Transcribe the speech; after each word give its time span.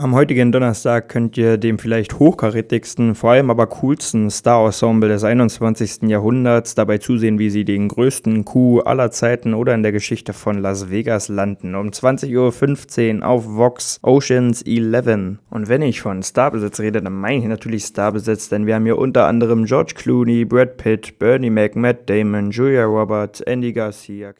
Am 0.00 0.14
heutigen 0.14 0.50
Donnerstag 0.50 1.10
könnt 1.10 1.36
ihr 1.36 1.58
dem 1.58 1.78
vielleicht 1.78 2.18
hochkarätigsten, 2.18 3.14
vor 3.14 3.32
allem 3.32 3.50
aber 3.50 3.66
coolsten 3.66 4.30
Star-Ensemble 4.30 5.10
des 5.10 5.24
21. 5.24 6.08
Jahrhunderts 6.08 6.74
dabei 6.74 6.96
zusehen, 6.96 7.38
wie 7.38 7.50
sie 7.50 7.66
den 7.66 7.88
größten 7.88 8.46
Coup 8.46 8.80
aller 8.86 9.10
Zeiten 9.10 9.52
oder 9.52 9.74
in 9.74 9.82
der 9.82 9.92
Geschichte 9.92 10.32
von 10.32 10.56
Las 10.56 10.88
Vegas 10.90 11.28
landen. 11.28 11.74
Um 11.74 11.88
20.15 11.88 13.18
Uhr 13.18 13.26
auf 13.26 13.44
Vox 13.46 14.00
Oceans 14.02 14.62
11. 14.62 15.36
Und 15.50 15.68
wenn 15.68 15.82
ich 15.82 16.00
von 16.00 16.22
Starbesitz 16.22 16.80
rede, 16.80 17.02
dann 17.02 17.12
meine 17.12 17.40
ich 17.42 17.44
natürlich 17.44 17.84
Starbesitz, 17.84 18.48
denn 18.48 18.64
wir 18.64 18.76
haben 18.76 18.86
hier 18.86 18.96
unter 18.96 19.26
anderem 19.26 19.66
George 19.66 19.92
Clooney, 19.94 20.46
Brad 20.46 20.78
Pitt, 20.78 21.18
Bernie 21.18 21.50
Mac, 21.50 21.76
Matt 21.76 22.08
Damon, 22.08 22.52
Julia 22.52 22.86
Roberts, 22.86 23.42
Andy 23.42 23.74
Garcia, 23.74 24.32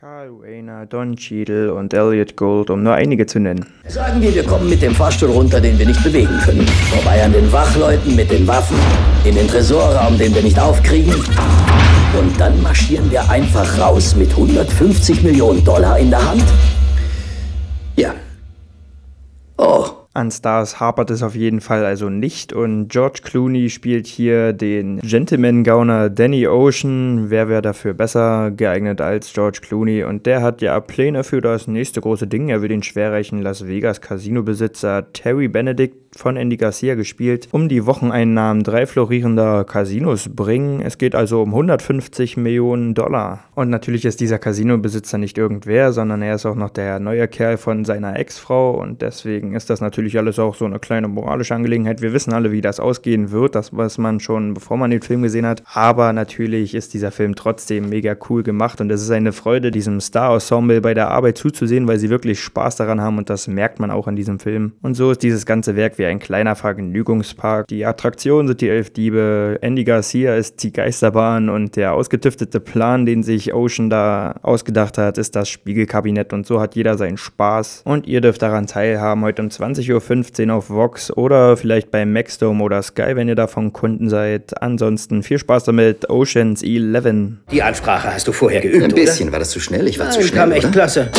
Carl 0.00 0.30
Rayner, 0.40 0.86
Don 0.86 1.16
Cheadle 1.16 1.74
und 1.74 1.92
Elliot 1.92 2.36
Gold, 2.36 2.70
um 2.70 2.84
nur 2.84 2.94
einige 2.94 3.26
zu 3.26 3.40
nennen. 3.40 3.66
Sagen 3.88 4.22
wir, 4.22 4.32
wir 4.32 4.44
kommen 4.44 4.70
mit 4.70 4.80
dem 4.80 4.94
Fahrstuhl 4.94 5.30
runter, 5.30 5.60
den 5.60 5.76
wir 5.76 5.86
nicht 5.86 6.04
bewegen 6.04 6.38
können. 6.44 6.64
Vorbei 6.68 7.20
an 7.24 7.32
den 7.32 7.50
Wachleuten 7.50 8.14
mit 8.14 8.30
den 8.30 8.46
Waffen, 8.46 8.76
in 9.24 9.34
den 9.34 9.48
Tresorraum, 9.48 10.16
den 10.16 10.32
wir 10.36 10.42
nicht 10.44 10.56
aufkriegen. 10.56 11.12
Und 12.16 12.38
dann 12.38 12.62
marschieren 12.62 13.10
wir 13.10 13.28
einfach 13.28 13.76
raus 13.76 14.14
mit 14.14 14.30
150 14.30 15.24
Millionen 15.24 15.64
Dollar 15.64 15.98
in 15.98 16.10
der 16.10 16.30
Hand? 16.30 16.44
An 20.18 20.32
Stars 20.32 20.80
hapert 20.80 21.10
es 21.10 21.22
auf 21.22 21.36
jeden 21.36 21.60
Fall 21.60 21.84
also 21.84 22.10
nicht 22.10 22.52
und 22.52 22.88
George 22.88 23.20
Clooney 23.22 23.70
spielt 23.70 24.08
hier 24.08 24.52
den 24.52 24.98
Gentleman-Gauner 24.98 26.10
Danny 26.10 26.48
Ocean. 26.48 27.30
Wer 27.30 27.48
wäre 27.48 27.62
dafür 27.62 27.94
besser 27.94 28.50
geeignet 28.50 29.00
als 29.00 29.32
George 29.32 29.60
Clooney? 29.62 30.02
Und 30.02 30.26
der 30.26 30.42
hat 30.42 30.60
ja 30.60 30.80
Pläne 30.80 31.22
für 31.22 31.40
das 31.40 31.68
nächste 31.68 32.00
große 32.00 32.26
Ding. 32.26 32.48
Er 32.48 32.62
will 32.62 32.68
den 32.68 32.82
schwerreichen 32.82 33.40
Las 33.40 33.68
Vegas 33.68 34.00
Casino-Besitzer 34.00 35.12
Terry 35.12 35.46
Benedict 35.46 36.08
von 36.16 36.36
Andy 36.36 36.56
Garcia 36.56 36.94
gespielt, 36.94 37.48
um 37.52 37.68
die 37.68 37.86
Wocheneinnahmen 37.86 38.64
drei 38.64 38.86
florierender 38.86 39.64
Casinos 39.64 40.28
bringen. 40.34 40.80
Es 40.80 40.98
geht 40.98 41.14
also 41.14 41.42
um 41.42 41.50
150 41.50 42.36
Millionen 42.36 42.94
Dollar. 42.94 43.44
Und 43.54 43.70
natürlich 43.70 44.04
ist 44.04 44.20
dieser 44.20 44.38
Casino-Besitzer 44.38 45.18
nicht 45.18 45.38
irgendwer, 45.38 45.92
sondern 45.92 46.22
er 46.22 46.34
ist 46.34 46.46
auch 46.46 46.54
noch 46.54 46.70
der 46.70 46.98
neue 46.98 47.28
Kerl 47.28 47.56
von 47.56 47.84
seiner 47.84 48.18
Ex-Frau 48.18 48.72
und 48.72 49.02
deswegen 49.02 49.54
ist 49.54 49.70
das 49.70 49.80
natürlich 49.80 50.07
alles 50.16 50.38
auch 50.38 50.54
so 50.54 50.64
eine 50.64 50.78
kleine 50.78 51.08
moralische 51.08 51.54
Angelegenheit. 51.54 52.00
Wir 52.00 52.12
wissen 52.12 52.32
alle, 52.32 52.52
wie 52.52 52.60
das 52.60 52.78
ausgehen 52.78 53.32
wird, 53.32 53.56
das 53.56 53.76
weiß 53.76 53.98
man 53.98 54.20
schon, 54.20 54.54
bevor 54.54 54.76
man 54.76 54.90
den 54.90 55.02
Film 55.02 55.22
gesehen 55.22 55.46
hat. 55.46 55.62
Aber 55.74 56.12
natürlich 56.12 56.74
ist 56.74 56.94
dieser 56.94 57.10
Film 57.10 57.34
trotzdem 57.34 57.88
mega 57.88 58.16
cool 58.28 58.42
gemacht 58.42 58.80
und 58.80 58.90
es 58.90 59.02
ist 59.02 59.10
eine 59.10 59.32
Freude, 59.32 59.70
diesem 59.70 60.00
Star-Ensemble 60.00 60.80
bei 60.80 60.94
der 60.94 61.10
Arbeit 61.10 61.38
zuzusehen, 61.38 61.88
weil 61.88 61.98
sie 61.98 62.10
wirklich 62.10 62.40
Spaß 62.40 62.76
daran 62.76 63.00
haben 63.00 63.18
und 63.18 63.28
das 63.28 63.48
merkt 63.48 63.80
man 63.80 63.90
auch 63.90 64.06
in 64.06 64.16
diesem 64.16 64.38
Film. 64.38 64.72
Und 64.82 64.94
so 64.94 65.10
ist 65.10 65.22
dieses 65.22 65.44
ganze 65.44 65.74
Werk 65.76 65.98
wie 65.98 66.06
ein 66.06 66.20
kleiner 66.20 66.54
Vergnügungspark. 66.54 67.66
Die 67.66 67.84
Attraktionen 67.84 68.48
sind 68.48 68.60
die 68.60 68.68
Elf 68.68 68.90
Diebe, 68.90 69.58
Andy 69.60 69.84
Garcia 69.84 70.36
ist 70.36 70.62
die 70.62 70.72
Geisterbahn 70.72 71.48
und 71.48 71.76
der 71.76 71.94
ausgetüftete 71.94 72.60
Plan, 72.60 73.06
den 73.06 73.22
sich 73.22 73.52
Ocean 73.54 73.90
da 73.90 74.36
ausgedacht 74.42 74.98
hat, 74.98 75.18
ist 75.18 75.34
das 75.36 75.48
Spiegelkabinett 75.48 76.32
und 76.32 76.46
so 76.46 76.60
hat 76.60 76.76
jeder 76.76 76.96
seinen 76.96 77.16
Spaß. 77.16 77.82
Und 77.84 78.06
ihr 78.06 78.20
dürft 78.20 78.42
daran 78.42 78.66
teilhaben, 78.66 79.22
heute 79.22 79.42
um 79.42 79.50
20.15 79.98 80.48
Uhr 80.48 80.54
auf 80.54 80.70
Vox 80.70 81.10
oder 81.16 81.56
vielleicht 81.56 81.90
bei 81.90 82.04
Maxdome 82.06 82.62
oder 82.62 82.82
Sky, 82.82 83.14
wenn 83.14 83.28
ihr 83.28 83.34
davon 83.34 83.72
Kunden 83.72 84.08
seid. 84.08 84.60
Ansonsten 84.62 85.22
viel 85.22 85.38
Spaß 85.38 85.64
damit, 85.64 86.08
Oceans 86.10 86.62
11. 86.62 87.38
Die 87.50 87.62
Ansprache 87.62 88.12
hast 88.14 88.26
du 88.28 88.32
vorher 88.32 88.60
geübt, 88.60 88.82
Ein 88.84 88.94
bisschen. 88.94 89.28
oder? 89.28 89.32
War 89.34 89.38
das 89.40 89.50
zu 89.50 89.60
schnell? 89.60 89.86
Ich 89.88 89.98
war 89.98 90.06
Nein, 90.06 90.14
zu 90.14 90.22
schnell, 90.22 90.40
kam 90.40 90.52
echt 90.52 90.64
oder? 90.64 90.72
klasse. 90.72 91.10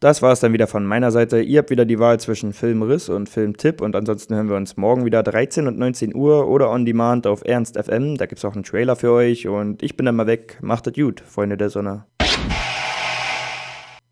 Das 0.00 0.20
war 0.20 0.32
es 0.32 0.40
dann 0.40 0.52
wieder 0.52 0.66
von 0.66 0.84
meiner 0.84 1.10
Seite. 1.10 1.40
Ihr 1.40 1.60
habt 1.60 1.70
wieder 1.70 1.86
die 1.86 1.98
Wahl 1.98 2.20
zwischen 2.20 2.52
Filmriss 2.52 3.08
und 3.08 3.26
Filmtipp 3.30 3.80
und 3.80 3.96
ansonsten 3.96 4.34
hören 4.34 4.50
wir 4.50 4.56
uns 4.56 4.76
morgen 4.76 5.06
wieder 5.06 5.22
13 5.22 5.66
und 5.66 5.78
19 5.78 6.14
Uhr 6.14 6.46
oder 6.46 6.68
on 6.70 6.84
demand 6.84 7.26
auf 7.26 7.40
Ernst 7.46 7.78
FM. 7.82 8.18
Da 8.18 8.26
gibt 8.26 8.38
es 8.38 8.44
auch 8.44 8.52
einen 8.54 8.64
Trailer 8.64 8.96
für 8.96 9.12
euch 9.12 9.48
und 9.48 9.82
ich 9.82 9.96
bin 9.96 10.04
dann 10.04 10.16
mal 10.16 10.26
weg. 10.26 10.58
Macht 10.60 10.86
es 10.88 10.92
gut, 10.92 11.22
Freunde 11.26 11.56
der 11.56 11.70
Sonne. 11.70 12.04